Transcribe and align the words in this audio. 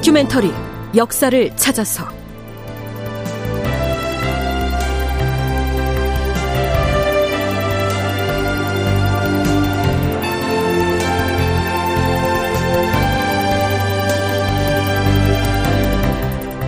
다큐멘터리 0.00 0.50
역사를 0.96 1.56
찾아서. 1.56 2.08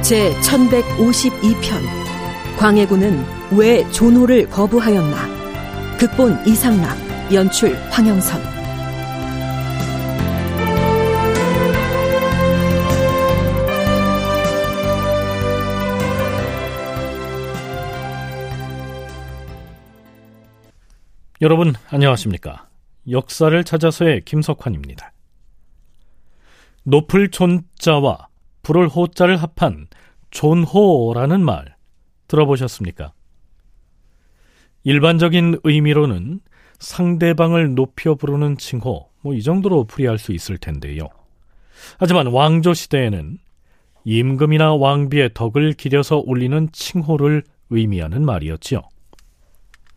제 0.03 0.31
1152편. 0.43 1.81
광해군은 2.59 3.25
왜 3.53 3.91
존호를 3.93 4.51
거부하였나? 4.51 5.17
극본 5.99 6.47
이상락 6.47 6.99
연출 7.33 7.75
황영선 7.89 8.62
여러분 21.43 21.75
안녕하십니까? 21.91 22.69
역사를 23.11 23.65
찾아서의 23.65 24.21
김석환입니다. 24.25 25.13
높을 26.85 27.33
존자와 27.33 28.29
불을 28.63 28.87
호자를 28.87 29.37
합한 29.39 29.89
존호라는 30.31 31.45
말 31.45 31.75
들어보셨습니까? 32.29 33.13
일반적인 34.85 35.59
의미로는 35.65 36.39
상대방을 36.79 37.75
높여 37.75 38.15
부르는 38.15 38.57
칭호, 38.57 39.09
뭐 39.23 39.35
이 39.35 39.43
정도로 39.43 39.83
풀이할 39.83 40.19
수 40.19 40.33
있을 40.33 40.59
텐데요. 40.59 41.09
하지만 41.99 42.29
왕조 42.29 42.73
시대에는 42.73 43.39
임금이나 44.05 44.75
왕비의 44.77 45.31
덕을 45.35 45.73
기려서 45.73 46.19
올리는 46.25 46.69
칭호를 46.71 47.43
의미하는 47.71 48.25
말이었지요. 48.25 48.83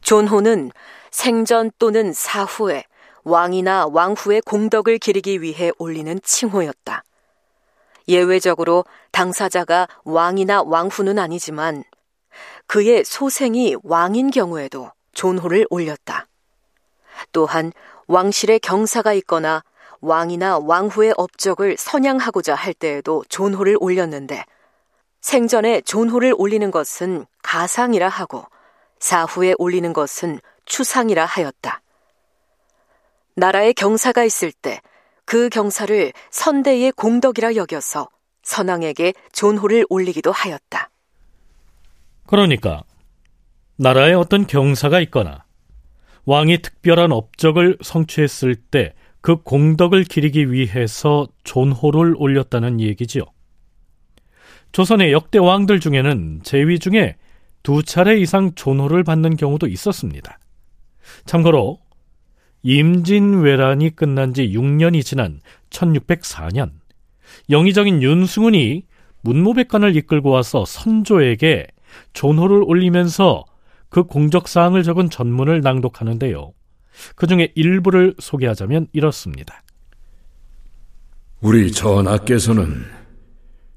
존호는 0.02 0.72
생전 1.16 1.72
또는 1.80 2.12
사후에 2.12 2.84
왕이나 3.24 3.88
왕후의 3.88 4.42
공덕을 4.42 4.98
기리기 4.98 5.42
위해 5.42 5.72
올리는 5.78 6.20
칭호였다. 6.22 7.06
예외적으로 8.10 8.84
당사자가 9.12 9.88
왕이나 10.04 10.64
왕후는 10.64 11.18
아니지만 11.18 11.86
그의 12.68 13.06
소생이 13.06 13.78
왕인 13.84 14.30
경우에도 14.30 14.92
존호를 15.14 15.66
올렸다. 15.70 16.28
또한 17.32 17.72
왕실의 18.08 18.60
경사가 18.60 19.14
있거나 19.14 19.64
왕이나 20.02 20.60
왕후의 20.60 21.14
업적을 21.16 21.78
선양하고자 21.80 22.56
할 22.56 22.74
때에도 22.74 23.24
존호를 23.30 23.78
올렸는데 23.80 24.44
생전에 25.22 25.80
존호를 25.80 26.36
올리는 26.38 26.70
것은 26.72 27.26
가상이라 27.42 28.10
하고 28.10 28.44
사후에 29.00 29.56
올리는 29.58 29.94
것은 29.94 30.42
추상이라 30.66 31.26
하였다. 31.26 31.82
나라에 33.36 33.74
경사가 33.74 34.24
있을 34.24 34.52
때 34.52 34.80
그 35.26 35.50
경사를 35.50 36.14
선대의 36.30 36.92
공덕이라 36.92 37.56
여겨서 37.56 38.10
선왕에게 38.44 39.14
존호를 39.34 39.86
올리기도 39.90 40.32
하였다. 40.32 40.90
그러니까 42.28 42.84
나라에 43.78 44.14
어떤 44.14 44.46
경사가 44.46 45.02
있거나 45.02 45.44
왕이 46.26 46.62
특별한 46.62 47.12
업적을 47.12 47.78
성취했을 47.82 48.56
때 48.56 48.94
그 49.22 49.38
공덕을 49.38 50.04
기리기 50.04 50.52
위해서 50.52 51.28
존호를 51.44 52.14
올렸다는 52.16 52.80
얘기지요. 52.80 53.24
조선의 54.72 55.12
역대 55.14 55.40
왕들 55.40 55.80
중에는 55.80 56.42
제위 56.44 56.78
중에 56.78 57.16
두 57.64 57.82
차례 57.82 58.20
이상 58.20 58.54
존호를 58.54 59.04
받는 59.04 59.36
경우도 59.36 59.66
있었습니다. 59.66 60.38
참고로 61.26 61.80
임진왜란이 62.64 63.96
끝난 63.96 64.34
지 64.34 64.50
6년이 64.50 65.04
지난 65.04 65.40
1604년 65.70 66.72
영의정인 67.50 68.02
윤승훈이 68.02 68.84
문무백관을 69.22 69.96
이끌고 69.96 70.30
와서 70.30 70.66
선조에게 70.66 71.68
존호를 72.14 72.64
올리면서 72.66 73.46
그 73.90 74.04
공적사항을 74.04 74.84
적은 74.84 75.10
전문을 75.10 75.62
낭독하는데요. 75.62 76.52
그 77.16 77.28
중에 77.28 77.52
일부를 77.56 78.16
소개하자면 78.20 78.88
이렇습니다. 78.94 79.64
우리 81.42 81.72
전하께서는 81.72 82.86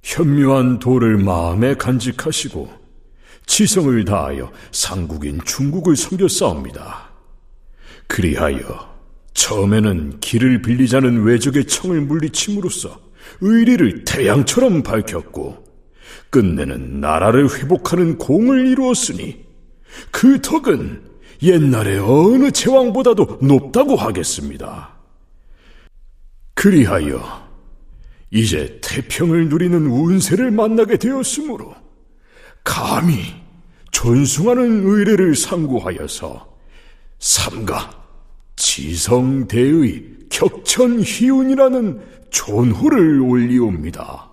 현묘한 0.02 0.78
도를 0.78 1.18
마음에 1.18 1.74
간직하시고 1.74 2.68
지성을 3.46 4.04
다하여 4.04 4.50
상국인 4.72 5.40
중국을 5.44 5.96
섬겼사옵니다. 5.96 7.07
그리하여 8.08 8.98
처음에는 9.34 10.18
길을 10.20 10.62
빌리자는 10.62 11.22
외적의 11.22 11.66
청을 11.66 12.00
물리침으로써 12.00 13.00
의리를 13.40 14.04
태양처럼 14.04 14.82
밝혔고 14.82 15.64
끝내는 16.30 17.00
나라를 17.00 17.48
회복하는 17.54 18.18
공을 18.18 18.66
이루었으니 18.66 19.46
그 20.10 20.40
덕은 20.42 21.02
옛날의 21.42 22.00
어느 22.00 22.50
제왕보다도 22.50 23.38
높다고 23.42 23.94
하겠습니다. 23.94 24.96
그리하여 26.54 27.48
이제 28.30 28.80
태평을 28.82 29.48
누리는 29.48 29.86
운세를 29.86 30.50
만나게 30.50 30.96
되었으므로 30.96 31.74
감히 32.64 33.20
존숭하는 33.92 34.84
의뢰를 34.86 35.34
상고하여서 35.34 36.56
삼가 37.18 37.97
지성대의 38.58 40.04
격천희운이라는 40.30 42.00
존호를 42.30 43.20
올리옵니다. 43.20 44.30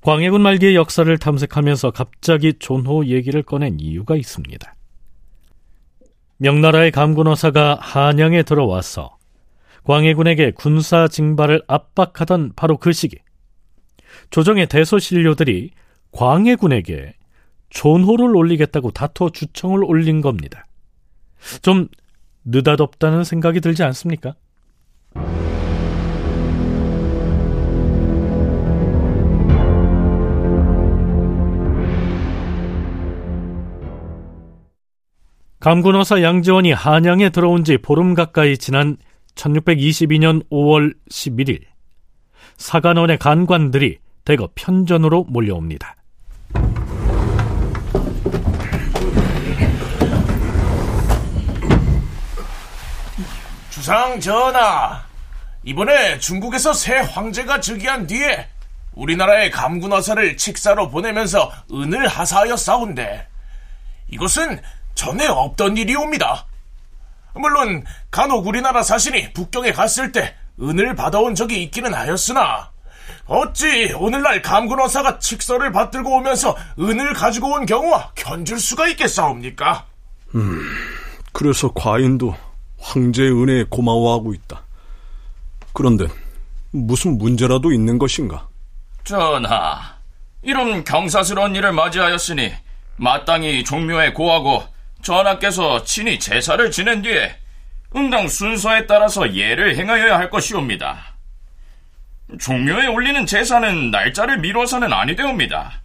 광해군 0.00 0.40
말기의 0.40 0.76
역사를 0.76 1.18
탐색하면서 1.18 1.90
갑자기 1.90 2.54
존호 2.58 3.06
얘기를 3.06 3.42
꺼낸 3.42 3.80
이유가 3.80 4.14
있습니다. 4.14 4.74
명나라의 6.38 6.92
감군어사가 6.92 7.78
한양에 7.80 8.44
들어와서 8.44 9.16
광해군에게 9.82 10.52
군사 10.52 11.08
징발을 11.08 11.62
압박하던 11.66 12.52
바로 12.54 12.76
그 12.76 12.92
시기 12.92 13.18
조정의 14.30 14.68
대소신료들이 14.68 15.70
광해군에게 16.12 17.14
존호를 17.70 18.36
올리겠다고 18.36 18.92
다퉈 18.92 19.32
주청을 19.32 19.82
올린 19.84 20.20
겁니다. 20.20 20.66
좀 21.62 21.88
느닷없다는 22.46 23.24
생각이 23.24 23.60
들지 23.60 23.82
않습니까? 23.82 24.34
감군어사 35.58 36.22
양지원이 36.22 36.70
한양에 36.70 37.30
들어온 37.30 37.64
지 37.64 37.76
보름 37.76 38.14
가까이 38.14 38.56
지난 38.56 38.96
1622년 39.34 40.48
5월 40.48 40.94
11일 41.10 41.62
사관원의 42.56 43.18
간관들이 43.18 43.98
대거 44.24 44.50
편전으로 44.54 45.24
몰려옵니다. 45.28 45.96
주상 53.76 54.18
전하, 54.18 55.02
이번에 55.62 56.18
중국에서 56.18 56.72
새 56.72 56.96
황제가 56.96 57.60
즉위한 57.60 58.06
뒤에 58.06 58.48
우리나라의 58.94 59.50
감군어사를 59.50 60.38
칙사로 60.38 60.88
보내면서 60.88 61.52
은을 61.70 62.08
하사하여 62.08 62.56
싸운데 62.56 63.28
이것은 64.08 64.62
전에 64.94 65.26
없던 65.26 65.76
일이옵니다. 65.76 66.46
물론 67.34 67.84
간혹 68.10 68.46
우리나라 68.46 68.82
사신이 68.82 69.34
북경에 69.34 69.72
갔을 69.72 70.10
때 70.10 70.34
은을 70.58 70.94
받아온 70.94 71.34
적이 71.34 71.62
있기는 71.64 71.92
하였으나 71.92 72.70
어찌 73.26 73.92
오늘날 73.92 74.40
감군어사가 74.40 75.18
칙서를 75.18 75.70
받들고 75.72 76.16
오면서 76.16 76.56
은을 76.78 77.12
가지고 77.12 77.52
온 77.52 77.66
경우와 77.66 78.12
견줄 78.14 78.58
수가 78.58 78.88
있겠사옵니까? 78.88 79.84
음, 80.34 80.62
그래서 81.34 81.70
과인도 81.74 82.34
황제의 82.86 83.30
은혜에 83.30 83.64
고마워하고 83.68 84.32
있다. 84.34 84.62
그런데 85.72 86.06
무슨 86.70 87.18
문제라도 87.18 87.72
있는 87.72 87.98
것인가? 87.98 88.48
전하, 89.04 89.96
이런 90.42 90.84
경사스러운 90.84 91.54
일을 91.56 91.72
맞이하였으니 91.72 92.52
마땅히 92.96 93.64
종묘에 93.64 94.12
고하고 94.12 94.62
전하께서 95.02 95.84
친히 95.84 96.18
제사를 96.18 96.70
지낸 96.70 97.02
뒤에 97.02 97.36
응당 97.94 98.28
순서에 98.28 98.86
따라서 98.86 99.34
예를 99.34 99.76
행하여야 99.76 100.18
할 100.18 100.30
것이옵니다. 100.30 101.14
종묘에 102.40 102.86
올리는 102.86 103.24
제사는 103.26 103.90
날짜를 103.90 104.38
미뤄서는 104.38 104.92
아니 104.92 105.14
되옵니다. 105.14 105.82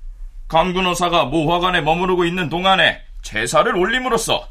감군어사가 0.47 1.25
모화관에 1.25 1.81
머무르고 1.81 2.25
있는 2.25 2.49
동안에 2.49 3.01
제사를 3.21 3.75
올림으로써 3.75 4.50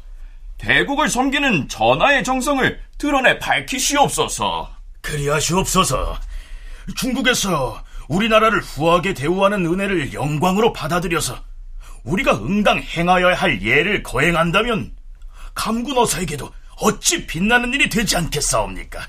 대국을 0.61 1.09
섬기는 1.09 1.67
전하의 1.67 2.23
정성을 2.23 2.79
드러내 2.99 3.39
밝히시옵소서. 3.39 4.69
그리하시옵소서. 5.01 6.19
중국에서 6.95 7.83
우리나라를 8.07 8.59
후하게 8.59 9.15
대우하는 9.15 9.65
은혜를 9.65 10.13
영광으로 10.13 10.71
받아들여서 10.71 11.35
우리가 12.03 12.37
응당 12.37 12.79
행하여야 12.79 13.35
할 13.35 13.61
예를 13.63 14.03
거행한다면 14.03 14.91
감군 15.55 15.97
어사에게도 15.97 16.51
어찌 16.81 17.25
빛나는 17.25 17.73
일이 17.73 17.89
되지 17.89 18.17
않겠사옵니까? 18.17 19.07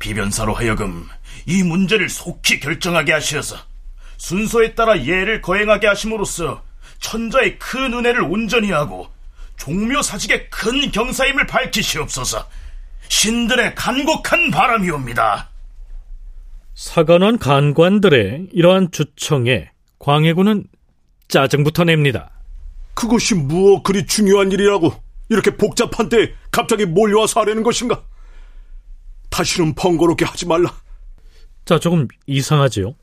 비변사로 0.00 0.52
하여금 0.52 1.08
이 1.46 1.62
문제를 1.62 2.08
속히 2.08 2.58
결정하게 2.58 3.12
하시어서 3.12 3.56
순서에 4.16 4.74
따라 4.74 5.04
예를 5.04 5.42
거행하게 5.42 5.86
하심으로써 5.86 6.64
천자의 6.98 7.58
큰 7.58 7.92
은혜를 7.94 8.22
온전히 8.22 8.72
하고 8.72 9.08
종묘사직의 9.56 10.50
큰 10.50 10.90
경사임을 10.90 11.46
밝히시옵소서 11.46 12.46
신들의 13.08 13.74
간곡한 13.74 14.50
바람이옵니다. 14.50 15.50
사관원 16.74 17.38
간관들의 17.38 18.48
이러한 18.52 18.90
주청에 18.90 19.70
광해군은 19.98 20.64
짜증부터 21.28 21.84
냅니다. 21.84 22.30
그것이 22.94 23.34
무엇 23.34 23.82
그리 23.82 24.06
중요한 24.06 24.52
일이라고 24.52 24.92
이렇게 25.28 25.56
복잡한 25.56 26.08
때 26.08 26.32
갑자기 26.50 26.86
몰려와서 26.86 27.40
하려는 27.40 27.62
것인가? 27.62 28.02
다시는 29.30 29.74
번거롭게 29.74 30.24
하지 30.24 30.46
말라. 30.46 30.72
자, 31.64 31.78
조금 31.78 32.06
이상하지요? 32.26 32.94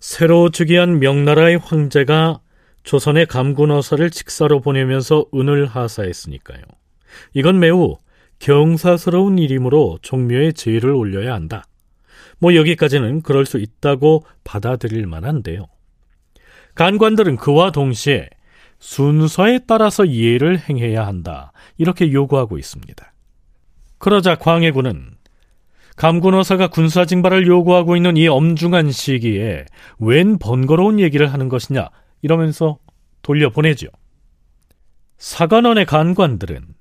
새로 0.00 0.50
즉위한 0.50 1.00
명나라의 1.00 1.58
황제가 1.58 2.40
조선의 2.82 3.26
감군어사를 3.26 4.10
직사로 4.10 4.60
보내면서 4.60 5.26
은을 5.34 5.66
하사했으니까요. 5.66 6.62
이건 7.34 7.58
매우 7.58 7.98
경사스러운 8.38 9.38
일이므로 9.38 9.98
종묘에 10.02 10.52
제의를 10.52 10.90
올려야 10.90 11.32
한다. 11.32 11.64
뭐 12.38 12.56
여기까지는 12.56 13.22
그럴 13.22 13.46
수 13.46 13.58
있다고 13.58 14.24
받아들일 14.42 15.06
만한데요. 15.06 15.66
간관들은 16.74 17.36
그와 17.36 17.70
동시에 17.70 18.28
순서에 18.80 19.60
따라서 19.68 20.04
이해를 20.04 20.58
행해야 20.58 21.06
한다. 21.06 21.52
이렇게 21.78 22.12
요구하고 22.12 22.58
있습니다. 22.58 23.12
그러자 23.98 24.34
광해군은 24.34 25.10
감군어사가 25.94 26.68
군사 26.68 27.04
징발을 27.04 27.46
요구하고 27.46 27.94
있는 27.94 28.16
이 28.16 28.26
엄중한 28.26 28.90
시기에 28.90 29.66
웬 30.00 30.38
번거로운 30.38 30.98
얘기를 30.98 31.32
하는 31.32 31.48
것이냐 31.48 31.88
이러면서 32.22 32.78
돌려보내죠. 33.22 33.88
사관원의 35.18 35.86
간관들은 35.86 36.74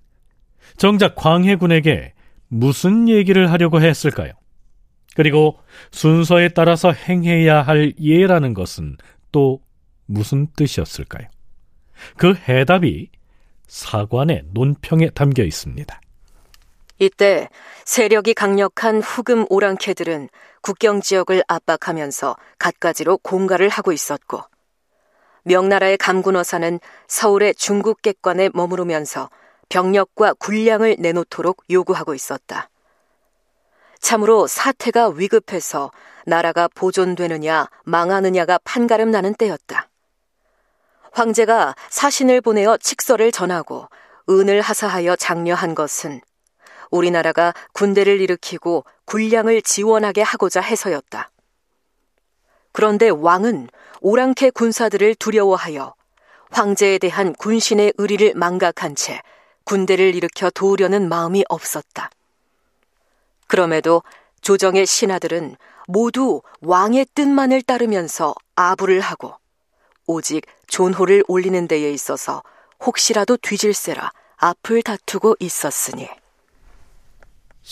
정작 0.78 1.16
광해군에게 1.16 2.14
무슨 2.48 3.08
얘기를 3.08 3.52
하려고 3.52 3.82
했을까요? 3.82 4.32
그리고 5.16 5.60
순서에 5.92 6.50
따라서 6.50 6.92
행해야 6.92 7.62
할 7.62 7.94
예라는 8.00 8.54
것은 8.54 8.98
또 9.32 9.62
무슨 10.06 10.48
뜻이었을까요? 10.56 11.28
그 12.18 12.34
해답이 12.34 13.10
사관의 13.68 14.44
논평에 14.54 15.12
담겨 15.12 15.44
있습니다. 15.44 16.02
이때 17.00 17.50
세력이 17.86 18.34
강력한 18.34 19.02
후금 19.02 19.46
오랑캐들은 19.50 20.30
국경 20.62 21.02
지역을 21.02 21.44
압박하면서 21.48 22.36
갖가지로 22.60 23.18
공갈을 23.18 23.70
하고 23.70 23.92
있었고 23.92 24.44
명나라의 25.44 25.98
감군어사는 25.98 26.80
서울의 27.08 27.56
중국 27.56 28.02
객관에 28.02 28.50
머무르면서 28.54 29.30
병력과 29.70 30.34
군량을 30.34 30.98
내놓도록 31.00 31.64
요구하고 31.70 32.14
있었다. 32.14 32.70
참으로 34.00 34.48
사태가 34.48 35.10
위급해서 35.10 35.92
나라가 36.26 36.68
보존되느냐 36.68 37.70
망하느냐가 37.84 38.60
판가름 38.64 39.12
나는 39.12 39.34
때였다. 39.34 39.88
황제가 41.12 41.76
사신을 41.90 42.42
보내어 42.42 42.78
칙서를 42.78 43.32
전하고 43.32 43.88
은을 44.30 44.62
하사하여 44.62 45.16
장려한 45.16 45.76
것은 45.76 46.22
우리나라가 46.90 47.54
군대를 47.74 48.20
일으키고 48.22 48.86
군량을 49.06 49.62
지원하게 49.62 50.22
하고자 50.22 50.62
해서였다. 50.62 51.30
그런데 52.71 53.09
왕은 53.09 53.69
오랑캐 54.01 54.51
군사들을 54.51 55.15
두려워하여 55.15 55.94
황제에 56.51 56.97
대한 56.97 57.33
군신의 57.33 57.94
의리를 57.97 58.33
망각한 58.35 58.95
채 58.95 59.21
군대를 59.63 60.15
일으켜 60.15 60.50
도우려는 60.50 61.07
마음이 61.07 61.45
없었다. 61.50 62.09
그럼에도 63.47 64.03
조정의 64.41 64.85
신하들은 64.85 65.56
모두 65.88 66.41
왕의 66.62 67.07
뜻만을 67.13 67.62
따르면서 67.62 68.33
아부를 68.56 69.01
하고 69.01 69.35
오직 70.07 70.45
존호를 70.68 71.23
올리는 71.27 71.68
데에 71.68 71.91
있어서 71.91 72.44
혹시라도 72.83 73.38
뒤질세라 73.38 74.12
앞을 74.38 74.81
다투고 74.81 75.35
있었으니 75.39 76.09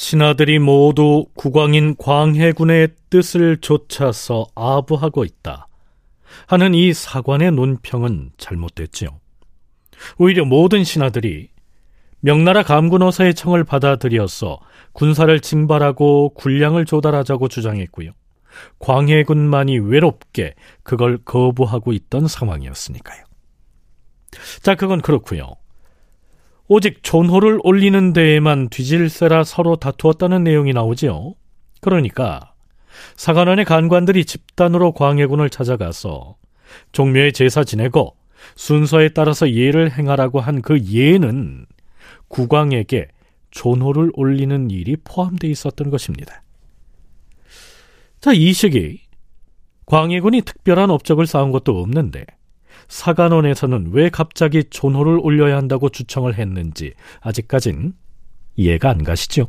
신하들이 0.10 0.58
모두 0.58 1.28
국왕인 1.36 1.96
광해군의 1.96 2.88
뜻을 3.12 3.58
좇아서 3.58 4.48
아부하고 4.56 5.24
있다. 5.24 5.68
하는 6.48 6.74
이 6.74 6.96
사관의 6.96 7.52
논평은 7.52 8.32
잘못됐지요. 8.40 9.20
오히려 10.18 10.46
모든 10.46 10.84
신하들이 10.84 11.50
명나라 12.22 12.64
감군어사의 12.64 13.36
청을 13.36 13.64
받아들여서 13.64 14.58
군사를 14.94 15.40
징발하고 15.42 16.34
군량을 16.34 16.86
조달하자고 16.86 17.48
주장했고요. 17.48 18.10
광해군만이 18.80 19.78
외롭게 19.78 20.56
그걸 20.82 21.20
거부하고 21.20 21.94
있던 21.94 22.28
상황이었으니까요. 22.28 23.26
자, 24.64 24.74
그건 24.74 25.02
그렇고요. 25.02 25.54
오직 26.70 27.02
존호를 27.02 27.60
올리는 27.64 28.14
데에만 28.14 28.70
뒤질세라 28.70 29.44
서로 29.44 29.76
다투었다는 29.76 30.44
내용이 30.44 30.72
나오지요. 30.72 31.34
그러니까 31.82 32.54
사관원의 33.16 33.66
간관들이 33.66 34.24
집단으로 34.24 34.92
광해군을 34.94 35.50
찾아가서 35.50 36.36
종묘에 36.92 37.32
제사 37.32 37.64
지내고 37.64 38.16
순서에 38.56 39.10
따라서 39.10 39.52
예를 39.52 39.92
행하라고 39.92 40.40
한 40.40 40.62
그 40.62 40.80
예는 40.80 41.66
국왕에게 42.28 43.08
존호를 43.50 44.12
올리는 44.14 44.70
일이 44.70 44.96
포함되어 45.04 45.50
있었던 45.50 45.90
것입니다. 45.90 46.44
자, 48.22 48.32
이 48.32 48.54
시기 48.54 49.02
광해군이 49.88 50.42
특별한 50.42 50.92
업적을 50.92 51.26
쌓은 51.26 51.52
것도 51.52 51.80
없는데 51.80 52.26
사관원에서는 52.90 53.92
왜 53.94 54.10
갑자기 54.10 54.64
존호를 54.70 55.20
올려야 55.22 55.56
한다고 55.56 55.90
주청을 55.90 56.38
했는지 56.38 56.94
아직까진 57.22 57.94
이해가 58.56 58.90
안 58.90 59.04
가시죠? 59.04 59.48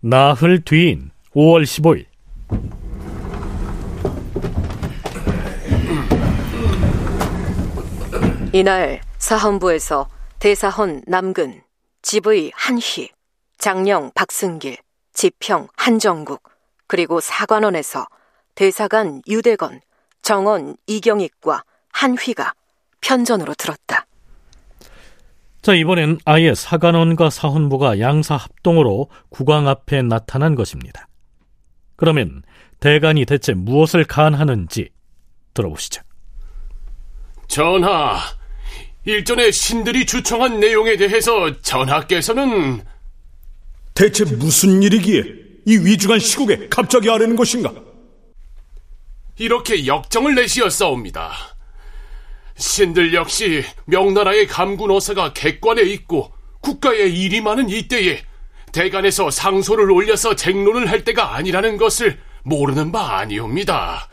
나흘 0.00 0.60
뒤인 0.64 1.10
5월 1.34 1.64
15일 1.64 2.13
이날 8.56 9.00
사헌부에서 9.18 10.08
대사헌 10.38 11.02
남근, 11.08 11.62
집의 12.02 12.52
한휘, 12.54 13.10
장령 13.58 14.12
박승길, 14.14 14.76
지평 15.12 15.66
한정국, 15.76 16.40
그리고 16.86 17.18
사관원에서 17.18 18.06
대사관 18.54 19.22
유대건, 19.26 19.80
정원 20.22 20.76
이경익과 20.86 21.64
한휘가 21.90 22.54
편전으로 23.00 23.54
들었다. 23.54 24.06
자, 25.60 25.74
이번엔 25.74 26.18
아예 26.24 26.54
사관원과 26.54 27.30
사헌부가 27.30 27.98
양사 27.98 28.36
합동으로 28.36 29.10
국왕 29.30 29.66
앞에 29.66 30.02
나타난 30.02 30.54
것입니다. 30.54 31.08
그러면 31.96 32.44
대간이 32.78 33.24
대체 33.24 33.52
무엇을 33.52 34.04
간하는지 34.04 34.90
들어보시죠. 35.54 36.02
전하, 37.48 38.20
일전에 39.04 39.50
신들이 39.50 40.06
주청한 40.06 40.60
내용에 40.60 40.96
대해서 40.96 41.60
전하께서는 41.60 42.82
대체 43.92 44.24
무슨 44.24 44.82
일이기에 44.82 45.22
이 45.66 45.76
위중한 45.76 46.18
시국에 46.18 46.68
갑자기 46.68 47.08
하려는 47.08 47.36
것인가? 47.36 47.72
이렇게 49.38 49.86
역정을 49.86 50.34
내시었사옵니다. 50.34 51.32
신들 52.56 53.12
역시 53.14 53.64
명나라의 53.86 54.46
감군 54.46 54.90
어사가 54.90 55.32
객관에 55.32 55.82
있고 55.82 56.32
국가에 56.60 57.06
일이 57.08 57.40
많은 57.40 57.68
이때에 57.68 58.22
대간에서 58.72 59.30
상소를 59.30 59.90
올려서 59.90 60.34
쟁론을 60.34 60.90
할 60.90 61.04
때가 61.04 61.34
아니라는 61.34 61.76
것을 61.76 62.18
모르는 62.42 62.90
바 62.90 63.18
아니옵니다. 63.18 64.08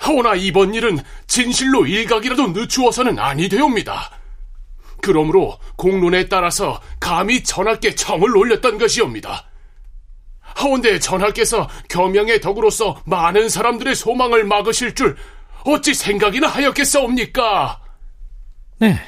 하오나 0.00 0.34
이번 0.34 0.74
일은 0.74 0.98
진실로 1.26 1.86
일각이라도 1.86 2.48
늦추어서는 2.48 3.18
아니 3.18 3.48
되옵니다. 3.48 4.10
그러므로 5.02 5.58
공론에 5.76 6.26
따라서 6.28 6.80
감히 6.98 7.42
전하께 7.42 7.94
청을 7.94 8.36
올렸던 8.36 8.78
것이옵니다. 8.78 9.46
하온데 10.40 10.98
전하께서 10.98 11.68
겸양의 11.88 12.40
덕으로서 12.40 13.00
많은 13.04 13.48
사람들의 13.48 13.94
소망을 13.94 14.44
막으실 14.44 14.94
줄 14.94 15.16
어찌 15.64 15.94
생각이나 15.94 16.48
하였겠사옵니까? 16.48 17.80
네, 18.78 18.98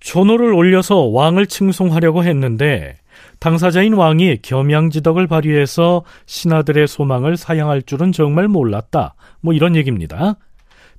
조노를 0.00 0.52
올려서 0.52 1.06
왕을 1.06 1.46
칭송하려고 1.46 2.24
했는데 2.24 2.96
당사자인 3.40 3.94
왕이 3.94 4.42
겸양지덕을 4.42 5.26
발휘해서 5.26 6.04
신하들의 6.26 6.86
소망을 6.86 7.38
사양할 7.38 7.82
줄은 7.82 8.12
정말 8.12 8.48
몰랐다. 8.48 9.14
뭐 9.40 9.54
이런 9.54 9.74
얘기입니다. 9.76 10.36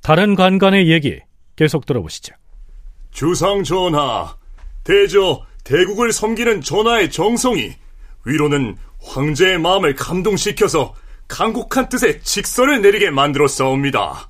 다른 0.01 0.35
관관의 0.35 0.89
얘기 0.89 1.19
계속 1.55 1.85
들어보시죠. 1.85 2.33
주상 3.11 3.63
전하, 3.63 4.35
대저 4.83 5.41
대국을 5.63 6.11
섬기는 6.11 6.61
전하의 6.61 7.11
정성이 7.11 7.75
위로는 8.25 8.75
황제의 8.99 9.59
마음을 9.59 9.95
감동시켜서 9.95 10.95
강국한 11.27 11.89
뜻에 11.89 12.19
직선을 12.21 12.81
내리게 12.81 13.11
만들었사옵니다. 13.11 14.29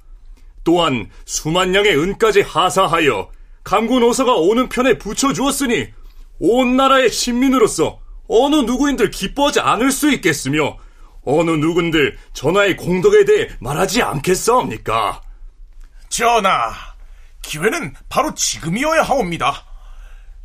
또한 0.66 1.10
수만 1.26 1.74
양의 1.74 1.98
은까지 1.98 2.42
하사하여 2.42 3.30
감군오사가 3.64 4.36
오는 4.36 4.68
편에 4.68 4.98
붙여주었으니 4.98 5.88
온 6.44 6.76
나라의 6.76 7.12
신민으로서 7.12 8.00
어느 8.28 8.56
누구인들 8.56 9.12
기뻐하지 9.12 9.60
않을 9.60 9.92
수 9.92 10.12
있겠으며 10.12 10.76
어느 11.24 11.52
누군들 11.52 12.18
전하의 12.34 12.78
공덕에 12.78 13.26
대해 13.26 13.48
말하지 13.60 14.02
않겠사옵니까? 14.02 15.22
전하, 16.10 16.74
기회는 17.44 17.94
바로 18.10 18.34
지금이어야 18.34 19.04
하옵니다. 19.04 19.66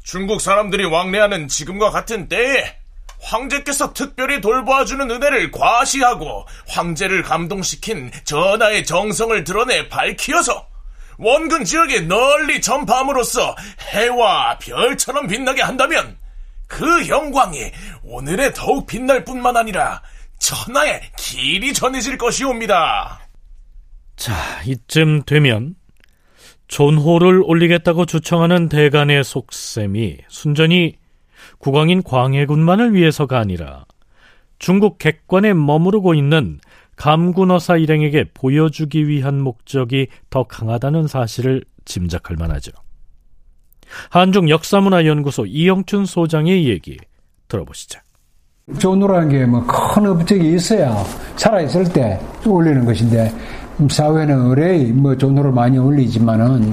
중국 0.05 0.43
사람들이 0.43 0.85
왕래하는 0.85 1.49
지금과 1.49 1.91
같은 1.91 2.29
때에 2.29 2.76
황제께서 3.19 3.95
특별히 3.95 4.43
돌보아주는 4.43 5.11
은혜를 5.11 5.50
과시하고 5.50 6.47
황제를 6.69 7.23
감동시킨 7.23 8.11
전하의 8.25 8.85
정성을 8.85 9.45
드러내 9.45 9.88
밝히어서 9.88 10.69
원근 11.18 11.64
지역에 11.64 12.00
널리 12.00 12.61
전파함으로써 12.61 13.54
해와 13.92 14.58
별처럼 14.58 15.26
빛나게 15.26 15.62
한다면 15.62 16.18
그 16.66 17.08
영광이 17.08 17.70
오늘에 18.04 18.52
더욱 18.52 18.87
빛날 18.87 19.25
뿐만 19.25 19.56
아니라 19.56 20.02
전하에 20.38 21.00
길이 21.16 21.73
전해질 21.73 22.18
것이옵니다. 22.18 23.20
자, 24.16 24.35
이쯤 24.64 25.23
되면 25.25 25.75
존호를 26.68 27.42
올리겠다고 27.44 28.06
주청하는 28.06 28.68
대간의 28.68 29.23
속셈이 29.23 30.18
순전히 30.28 30.96
국왕인 31.58 32.02
광해군만을 32.02 32.94
위해서가 32.94 33.38
아니라 33.38 33.85
중국 34.58 34.99
객관에 34.99 35.52
머무르고 35.52 36.14
있는 36.14 36.58
감군어사 36.97 37.76
일행에게 37.76 38.31
보여주기 38.35 39.07
위한 39.09 39.41
목적이 39.41 40.09
더 40.31 40.45
강하다는 40.45 41.07
사실을 41.07 41.62
짐작할 41.85 42.37
만하죠. 42.37 42.73
한중 44.11 44.49
역사문화연구소 44.49 45.47
이영춘 45.47 46.07
소장의 46.07 46.69
얘기 46.69 46.99
들어보시죠. 47.49 48.00
존호라는 48.79 49.29
게 49.29 49.47
뭐 49.47 49.65
큰 49.67 50.07
업적이 50.07 50.55
있어야 50.55 51.05
살아있을 51.37 51.85
때 51.93 52.19
올리는 52.45 52.85
것인데 52.85 53.33
사회는 53.88 54.47
의뢰 54.47 54.91
뭐 54.93 55.17
존호를 55.17 55.53
많이 55.53 55.79
올리지만은 55.79 56.73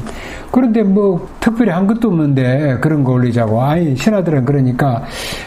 그런데 0.52 0.82
뭐 0.82 1.30
특별히 1.40 1.72
한 1.72 1.86
것도 1.86 2.08
없는데 2.08 2.80
그런 2.82 3.04
거 3.04 3.12
올리자고 3.12 3.62
아니 3.62 3.96
신하들은 3.96 4.46
그러니까 4.46 5.04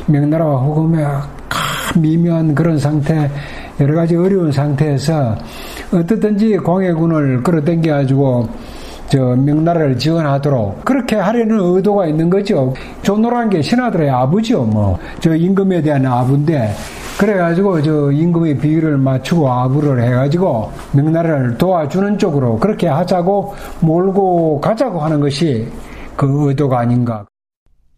명나라와 0.06 0.60
호금의 0.60 1.04
미묘한 1.96 2.54
그런 2.54 2.78
상태 2.78 3.28
여러 3.80 3.94
가지 3.94 4.16
어려운 4.16 4.50
상태에서 4.50 5.36
어떻든지 5.92 6.56
광해군을 6.58 7.42
끌어당겨 7.42 7.92
가지고 7.92 8.48
저 9.08 9.36
명나라를 9.36 9.98
지원하도록 9.98 10.84
그렇게 10.84 11.16
하려는 11.16 11.58
의도가 11.60 12.06
있는 12.06 12.28
거죠. 12.28 12.74
존노란 13.02 13.50
게 13.50 13.62
신하들의 13.62 14.10
아부죠. 14.10 14.64
뭐저 14.64 15.36
임금에 15.36 15.82
대한 15.82 16.04
아부인데 16.06 16.72
그래가지고 17.18 17.82
저 17.82 18.12
임금의 18.12 18.58
비율을 18.58 18.98
맞추고 18.98 19.50
아부를 19.50 20.02
해가지고 20.02 20.70
명나라를 20.92 21.56
도와주는 21.56 22.18
쪽으로 22.18 22.58
그렇게 22.58 22.88
하자고 22.88 23.54
몰고 23.80 24.60
가자고 24.60 25.00
하는 25.00 25.20
것이 25.20 25.66
그 26.16 26.48
의도가 26.48 26.80
아닌가. 26.80 27.24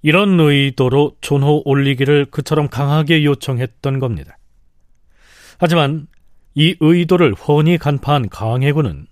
이런 0.03 0.39
의도로 0.39 1.13
존호 1.21 1.63
올리기를 1.65 2.27
그처럼 2.31 2.69
강하게 2.69 3.25
요청했던 3.25 3.99
겁니다. 3.99 4.38
하지만 5.59 6.07
이 6.55 6.75
의도를 6.81 7.35
훤히 7.35 7.77
간파한 7.79 8.29
강해군은 8.31 9.07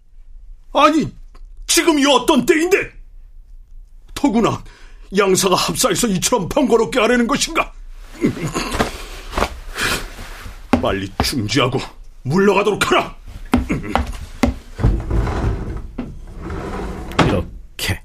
아니, 0.73 1.07
지금이 1.67 2.05
어떤 2.07 2.47
때인데? 2.47 2.77
더구나 4.15 4.63
양사가 5.17 5.55
합사해서 5.55 6.09
이처럼 6.09 6.49
번거롭게 6.49 6.99
하려는 7.01 7.27
것인가? 7.27 7.73
빨리 10.83 11.11
중지하고 11.25 11.79
물러가도록 12.23 12.91
하라. 12.91 13.17
이렇게 17.27 18.03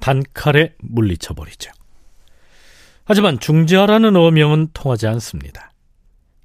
단칼에 0.00 0.74
물리쳐버리죠. 0.80 1.70
하지만 3.04 3.38
중지하라는 3.38 4.16
어명은 4.16 4.68
통하지 4.72 5.06
않습니다. 5.06 5.71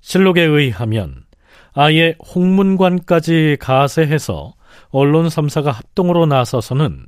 실록에 0.07 0.41
의하면 0.41 1.25
아예 1.73 2.15
홍문관까지 2.33 3.57
가세해서 3.59 4.53
언론 4.87 5.27
3사가 5.27 5.65
합동으로 5.65 6.25
나서서는 6.25 7.07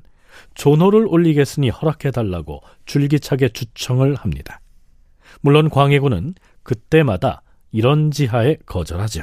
존호를 0.55 1.07
올리겠으니 1.07 1.69
허락해달라고 1.69 2.61
줄기차게 2.85 3.49
주청을 3.49 4.15
합니다. 4.15 4.59
물론 5.39 5.69
광해군은 5.69 6.35
그때마다 6.63 7.41
이런 7.71 8.11
지하에 8.11 8.57
거절하죠. 8.65 9.21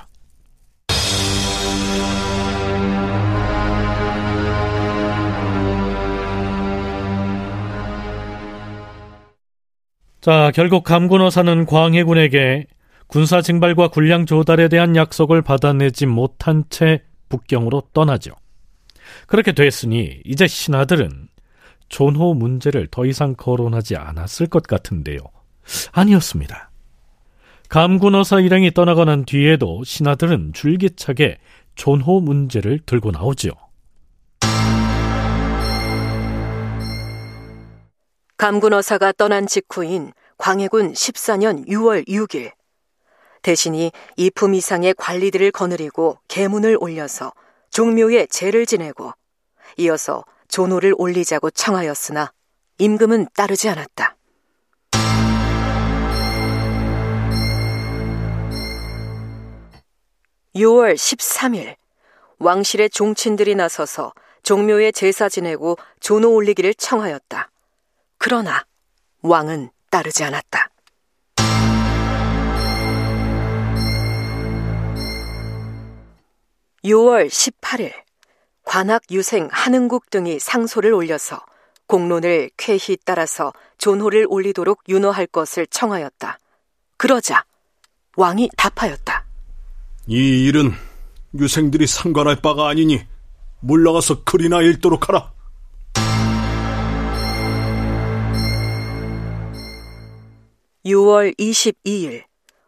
자, 10.22 10.50
결국 10.54 10.82
감군어사는 10.82 11.66
광해군에게 11.66 12.68
군사 13.06 13.40
징발과 13.40 13.88
군량 13.88 14.26
조달에 14.26 14.68
대한 14.68 14.96
약속을 14.96 15.42
받아내지 15.42 16.06
못한 16.06 16.64
채 16.70 17.02
북경으로 17.28 17.88
떠나죠. 17.92 18.32
그렇게 19.26 19.52
됐으니 19.52 20.20
이제 20.24 20.46
신하들은 20.46 21.28
존호 21.88 22.34
문제를 22.34 22.88
더 22.90 23.06
이상 23.06 23.34
거론하지 23.34 23.96
않았을 23.96 24.48
것 24.48 24.64
같은데요. 24.64 25.18
아니었습니다. 25.92 26.70
감군어사 27.68 28.40
일행이 28.40 28.72
떠나고 28.72 29.04
난 29.04 29.24
뒤에도 29.24 29.82
신하들은 29.84 30.52
줄기차게 30.52 31.38
존호 31.74 32.20
문제를 32.20 32.80
들고 32.86 33.10
나오지요. 33.10 33.52
감군어사가 38.36 39.12
떠난 39.12 39.46
직후인 39.46 40.12
광해군 40.38 40.92
14년 40.92 41.66
6월 41.66 42.06
6일 42.06 42.52
대신이 43.46 43.92
이품 44.16 44.54
이상의 44.54 44.92
관리들을 44.94 45.52
거느리고 45.52 46.18
계문을 46.26 46.78
올려서 46.80 47.32
종묘에 47.70 48.26
제를 48.26 48.66
지내고 48.66 49.12
이어서 49.76 50.24
존호를 50.48 50.94
올리자고 50.98 51.50
청하였으나 51.50 52.32
임금은 52.78 53.28
따르지 53.36 53.68
않았다. 53.68 54.16
(6월 60.56 60.96
13일) 60.96 61.76
왕실의 62.40 62.90
종친들이 62.90 63.54
나서서 63.54 64.12
종묘에 64.42 64.90
제사 64.90 65.28
지내고 65.28 65.76
존호 66.00 66.34
올리기를 66.34 66.74
청하였다. 66.74 67.50
그러나 68.18 68.64
왕은 69.22 69.70
따르지 69.90 70.24
않았다. 70.24 70.70
(6월 76.86 77.28
18일) 77.28 77.92
관악 78.64 79.02
유생 79.10 79.48
한흥국 79.50 80.08
등이 80.08 80.38
상소를 80.38 80.92
올려서 80.92 81.44
공론을 81.88 82.50
쾌히 82.56 82.96
따라서 83.04 83.52
존호를 83.78 84.26
올리도록 84.28 84.84
윤호할 84.88 85.26
것을 85.26 85.66
청하였다. 85.66 86.38
그러자 86.96 87.44
왕이 88.16 88.50
답하였다. 88.56 89.26
이 90.06 90.46
일은 90.46 90.72
유생들이 91.34 91.88
상관할 91.88 92.40
바가 92.40 92.68
아니니 92.68 93.04
물러가서 93.60 94.22
글이나 94.22 94.62
읽도록 94.62 95.08
하라. 95.08 95.32
(6월 100.84 101.36
22일) 101.36 102.22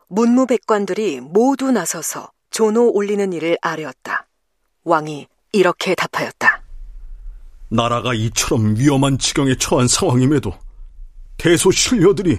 문무백관들이 0.08 1.20
모두 1.20 1.70
나서서 1.70 2.32
존호 2.58 2.90
올리는 2.92 3.32
일을 3.32 3.56
아뢰었다. 3.62 4.26
왕이 4.82 5.28
이렇게 5.52 5.94
답하였다. 5.94 6.60
나라가 7.68 8.14
이처럼 8.14 8.74
위험한 8.76 9.16
지경에 9.16 9.54
처한 9.54 9.86
상황임에도 9.86 10.52
대소 11.36 11.70
신료들이 11.70 12.36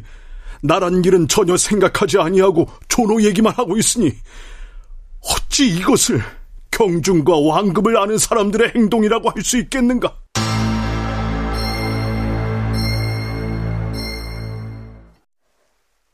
나란 0.62 1.02
길은 1.02 1.30
전혀 1.30 1.56
생각하지 1.56 2.18
아니하고 2.20 2.68
존호 2.90 3.22
얘기만 3.24 3.54
하고 3.54 3.78
있으니 3.78 4.12
어찌 5.22 5.70
이것을 5.70 6.22
경중과 6.70 7.40
왕급을 7.40 7.96
아는 7.96 8.18
사람들의 8.18 8.74
행동이라고 8.76 9.30
할 9.30 9.42
수 9.42 9.58
있겠는가? 9.58 10.18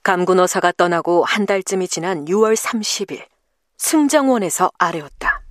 감군어사가 0.04 0.74
떠나고 0.74 1.26
한 1.26 1.48
달쯤이 1.48 1.88
지난 1.88 2.26
6월 2.26 2.56
30일 2.56 3.26
승정원에서 3.78 4.72
아뢰었다. 4.78 5.42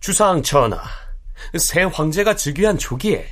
주상 0.00 0.42
전하, 0.42 0.80
새 1.58 1.82
황제가 1.82 2.36
즉위한 2.36 2.78
초기에 2.78 3.26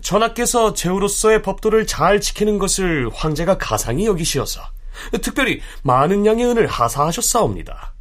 전하께서 0.00 0.74
제후로서의 0.74 1.42
법도를 1.42 1.86
잘 1.86 2.20
지키는 2.20 2.58
것을 2.58 3.10
황제가 3.12 3.58
가상히 3.58 4.06
여기시어서 4.06 4.60
특별히 5.22 5.60
많은 5.82 6.26
양의 6.26 6.46
은을 6.46 6.66
하사하셨사옵니다. 6.66 7.94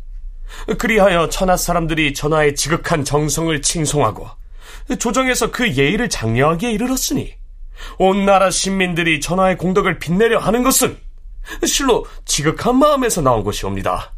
그리하여 0.78 1.30
천하 1.30 1.58
사람들이 1.58 2.14
전하의 2.14 2.56
지극한 2.56 3.04
정성을 3.04 3.62
칭송하고 3.62 4.28
조정에서 4.98 5.52
그 5.52 5.74
예의를 5.74 6.10
장려하기에 6.10 6.72
이르렀으니 6.72 7.36
온 8.00 8.26
나라 8.26 8.50
신민들이 8.50 9.20
전하의 9.20 9.58
공덕을 9.58 10.00
빛내려 10.00 10.40
하는 10.40 10.64
것은 10.64 10.98
실로 11.66 12.06
지극한 12.26 12.78
마음에서 12.78 13.22
나온 13.22 13.44
것이옵니다. 13.44 14.17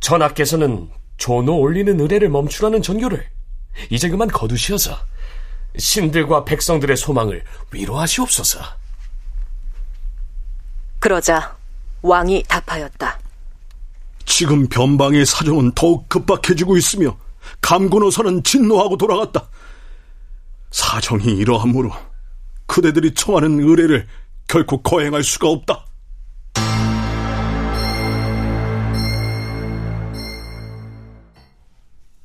전하께서는 0.00 0.90
존호 1.16 1.58
올리는 1.58 1.98
의뢰를 2.00 2.28
멈추라는 2.28 2.82
전교를 2.82 3.26
이제 3.90 4.08
그만 4.08 4.28
거두시어서 4.28 4.96
신들과 5.76 6.44
백성들의 6.44 6.96
소망을 6.96 7.44
위로하시옵소서. 7.70 8.60
그러자 10.98 11.56
왕이 12.02 12.44
답하였다. 12.48 13.20
지금 14.24 14.68
변방의 14.68 15.24
사정은 15.26 15.72
더욱 15.72 16.08
급박해지고 16.08 16.76
있으며 16.76 17.16
감군호사는 17.60 18.42
진노하고 18.42 18.96
돌아갔다. 18.96 19.48
사정이 20.70 21.24
이러하므로 21.36 21.90
그대들이 22.66 23.14
청하는 23.14 23.60
의뢰를 23.60 24.06
결코 24.46 24.82
거행할 24.82 25.22
수가 25.22 25.48
없다. 25.48 25.87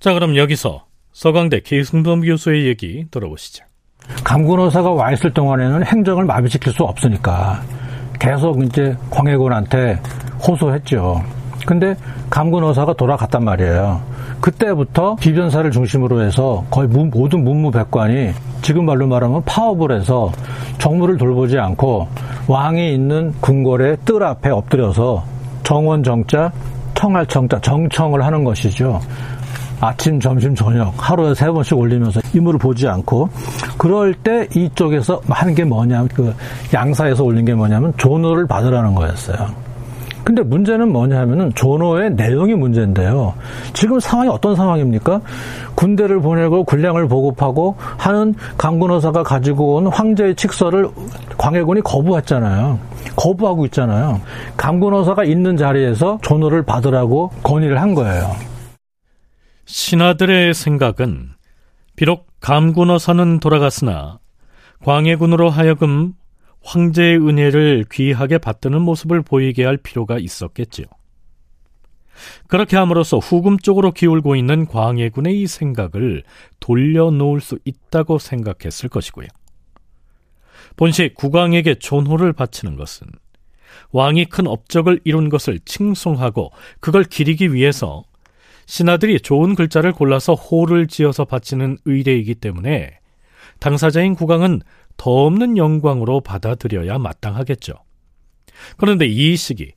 자, 0.04 0.12
그럼 0.12 0.36
여기서 0.36 0.84
서강대 1.14 1.62
계승범 1.62 2.24
교수의 2.24 2.68
얘기 2.68 3.06
들어보시죠. 3.10 3.64
감군호사가 4.26 4.92
와 4.92 5.14
있을 5.14 5.32
동안에는 5.34 5.86
행정을 5.86 6.26
마비시킬 6.26 6.74
수 6.74 6.84
없으니까 6.84 7.62
계속 8.20 8.62
이제 8.62 8.98
광해군한테 9.10 10.02
호소했죠. 10.46 11.24
근데 11.66 11.96
감군호사가 12.30 12.92
돌아갔단 12.96 13.46
말이에요. 13.46 14.04
그때부터 14.42 15.16
비변사를 15.16 15.72
중심으로 15.72 16.22
해서 16.22 16.66
거의 16.70 16.90
모든 16.90 17.46
문무백관이 17.46 18.34
지금 18.62 18.86
말로 18.86 19.08
말하면 19.08 19.42
파업을 19.46 19.98
해서 19.98 20.34
정무를 20.80 21.16
돌보지 21.16 21.58
않고 21.58 22.10
왕이 22.50 22.94
있는 22.94 23.32
궁궐의 23.40 24.00
뜰 24.04 24.22
앞에 24.22 24.50
엎드려서 24.50 25.24
정원 25.64 26.04
정자, 26.04 26.52
청할 26.94 27.26
청자, 27.26 27.62
정청을 27.62 28.26
하는 28.26 28.44
것이죠. 28.44 29.00
아침, 29.84 30.18
점심, 30.18 30.56
저녁 30.56 30.94
하루에 30.98 31.36
세 31.36 31.48
번씩 31.48 31.78
올리면서 31.78 32.22
이물을 32.34 32.58
보지 32.58 32.88
않고 32.88 33.28
그럴 33.78 34.14
때 34.14 34.48
이쪽에서 34.56 35.20
하는 35.28 35.54
게 35.54 35.66
뭐냐면 35.66 36.08
그 36.08 36.34
양사에서 36.74 37.26
올린 37.26 37.44
게 37.44 37.54
뭐냐면 37.54 37.92
조노를 37.98 38.48
받으라는 38.48 38.96
거였어요. 38.96 39.64
근데 40.24 40.42
문제는 40.42 40.90
뭐냐 40.90 41.20
하면은 41.20 41.52
조노의 41.54 42.12
내용이 42.12 42.54
문제인데요. 42.54 43.34
지금 43.74 44.00
상황이 44.00 44.30
어떤 44.30 44.56
상황입니까? 44.56 45.20
군대를 45.76 46.22
보내고 46.22 46.64
군량을 46.64 47.10
보급하고 47.10 47.76
하는 47.98 48.34
강군호사가 48.58 49.24
가지고 49.24 49.76
온 49.76 49.88
황제의 49.88 50.36
칙서를 50.36 50.88
광해군이 51.38 51.82
거부했잖아요. 51.82 52.80
거부하고 53.18 53.66
있잖아요. 53.66 54.22
강군호사가 54.56 55.26
있는 55.26 55.58
자리에서 55.58 56.20
조노를 56.22 56.64
받으라고 56.64 57.32
건의를 57.44 57.82
한 57.82 57.94
거예요. 57.94 58.53
신하들의 59.66 60.54
생각은 60.54 61.32
비록 61.96 62.28
감군어사는 62.40 63.40
돌아갔으나 63.40 64.20
광해군으로 64.84 65.50
하여금 65.50 66.14
황제의 66.62 67.18
은혜를 67.18 67.86
귀하게 67.92 68.38
받드는 68.38 68.82
모습을 68.82 69.22
보이게 69.22 69.64
할 69.64 69.78
필요가 69.78 70.18
있었겠지요. 70.18 70.86
그렇게 72.48 72.78
함으로써 72.78 73.18
후금 73.18 73.58
쪽으로 73.60 73.92
기울고 73.92 74.36
있는 74.36 74.66
광해군의 74.68 75.42
이 75.42 75.48
생각을 75.48 76.24
돌려놓을 76.60 77.42
수 77.42 77.58
있다고 77.66 78.20
생각했을 78.20 78.90
것이고요. 78.90 79.28
본시 80.76 81.12
국왕에게 81.14 81.76
존호를 81.76 82.34
바치는 82.34 82.76
것은 82.76 83.08
왕이 83.92 84.26
큰 84.26 84.48
업적을 84.48 85.02
이룬 85.04 85.30
것을 85.30 85.60
칭송하고 85.60 86.52
그걸 86.80 87.04
기리기 87.04 87.54
위해서 87.54 88.04
신하들이 88.66 89.20
좋은 89.20 89.56
글자를 89.56 89.92
골라서 89.92 90.34
호를 90.34 90.88
지어서 90.88 91.26
바치는 91.26 91.78
의례이기 91.86 92.36
때문에 92.36 93.00
당사자인 93.60 94.16
국왕은 94.16 94.62
더 94.98 95.12
없는 95.26 95.58
영광으로 95.58 96.22
받아들여야 96.22 96.98
마땅하겠죠. 96.98 97.74
그런데 98.78 99.06
이 99.06 99.36
시기 99.36 99.74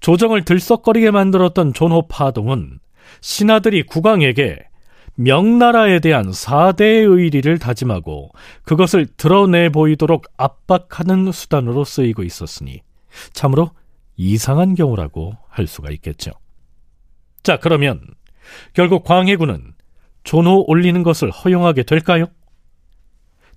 조정을 0.00 0.44
들썩거리게 0.44 1.10
만들었던 1.10 1.72
존호 1.72 2.06
파동은 2.08 2.78
신하들이 3.20 3.84
국왕에게 3.84 4.58
명나라에 5.14 5.98
대한 5.98 6.32
사대의 6.32 7.04
의리를 7.04 7.58
다짐하고 7.58 8.30
그것을 8.62 9.06
드러내 9.16 9.68
보이도록 9.68 10.26
압박하는 10.36 11.32
수단으로 11.32 11.82
쓰이고 11.82 12.22
있었으니 12.22 12.82
참으로 13.32 13.70
이상한 14.16 14.76
경우라고 14.76 15.36
할 15.48 15.66
수가 15.66 15.90
있겠죠. 15.90 16.30
자, 17.48 17.56
그러면 17.56 18.02
결국 18.74 19.04
광해군은 19.04 19.72
존호 20.22 20.66
올리는 20.66 21.02
것을 21.02 21.30
허용하게 21.30 21.84
될까요? 21.84 22.26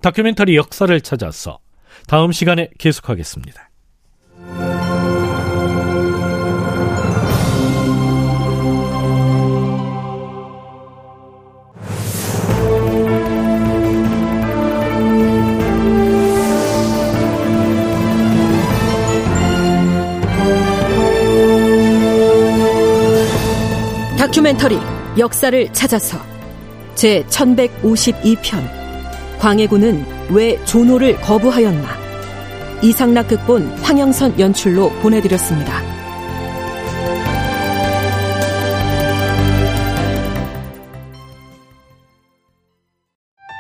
다큐멘터리 0.02 0.56
역사를 0.56 1.02
찾아서 1.02 1.60
다음 2.08 2.32
시간에 2.32 2.70
계속하겠습니다. 2.80 3.71
다큐멘터리 24.32 24.80
역사를 25.18 25.74
찾아서 25.74 26.18
제 26.96 27.22
1152편 27.26 28.62
광해군은 29.40 30.06
왜 30.30 30.58
조노를 30.64 31.20
거부하였나 31.20 31.90
이상락 32.82 33.28
극본 33.28 33.68
황영선 33.80 34.40
연출로 34.40 34.90
보내드렸습니다. 35.02 35.91